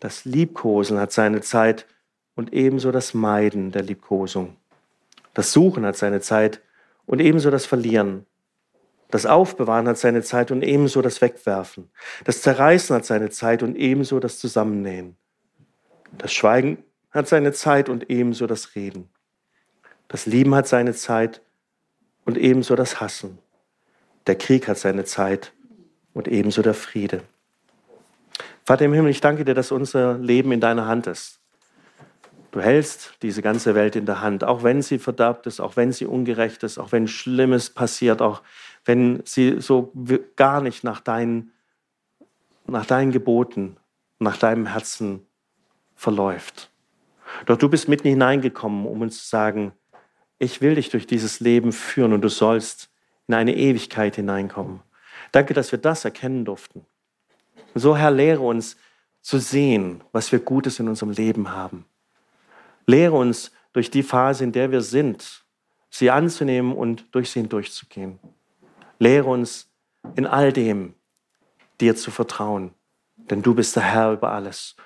[0.00, 1.86] Das Liebkosen hat seine Zeit
[2.34, 4.56] und ebenso das Meiden der Liebkosung.
[5.34, 6.62] Das Suchen hat seine Zeit
[7.04, 8.26] und ebenso das Verlieren.
[9.10, 11.90] Das Aufbewahren hat seine Zeit und ebenso das Wegwerfen.
[12.24, 15.16] Das Zerreißen hat seine Zeit und ebenso das Zusammennähen.
[16.18, 19.08] Das Schweigen hat seine Zeit und ebenso das Reden.
[20.08, 21.42] Das Lieben hat seine Zeit
[22.24, 23.38] und ebenso das Hassen.
[24.26, 25.52] Der Krieg hat seine Zeit
[26.14, 27.22] und ebenso der Friede.
[28.64, 31.40] Vater im Himmel, ich danke dir, dass unser Leben in deiner Hand ist.
[32.50, 35.92] Du hältst diese ganze Welt in der Hand, auch wenn sie verderbt ist, auch wenn
[35.92, 38.42] sie ungerecht ist, auch wenn Schlimmes passiert, auch
[38.84, 39.92] wenn sie so
[40.36, 41.52] gar nicht nach deinen,
[42.66, 43.76] nach deinen Geboten,
[44.18, 45.26] nach deinem Herzen
[45.94, 46.70] verläuft.
[47.44, 49.72] Doch du bist mitten hineingekommen, um uns zu sagen,
[50.38, 52.90] ich will dich durch dieses Leben führen und du sollst
[53.26, 54.80] in eine Ewigkeit hineinkommen.
[55.32, 56.84] Danke, dass wir das erkennen durften.
[57.74, 58.76] So, Herr, lehre uns
[59.20, 61.84] zu sehen, was wir Gutes in unserem Leben haben.
[62.86, 65.44] Lehre uns durch die Phase, in der wir sind,
[65.90, 68.18] sie anzunehmen und durch sie hindurchzugehen.
[68.98, 69.68] Lehre uns
[70.14, 70.94] in all dem
[71.80, 72.72] dir zu vertrauen,
[73.16, 74.76] denn du bist der Herr über alles.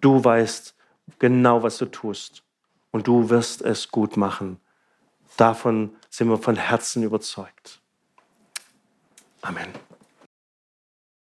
[0.00, 0.74] Du weißt
[1.18, 2.42] genau, was du tust
[2.90, 4.58] und du wirst es gut machen.
[5.36, 7.80] Davon sind wir von Herzen überzeugt.
[9.40, 9.68] Amen.